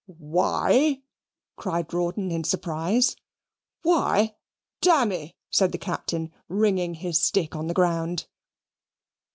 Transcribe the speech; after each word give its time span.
"WHY?" 0.17 1.03
cried 1.57 1.93
Rawdon 1.93 2.31
in 2.31 2.43
surprise. 2.43 3.15
"Why? 3.83 4.33
Dammy!" 4.81 5.37
said 5.51 5.73
the 5.73 5.77
Captain, 5.77 6.31
ringing 6.49 6.95
his 6.95 7.21
stick 7.21 7.55
on 7.55 7.67
the 7.67 7.75
ground. 7.75 8.25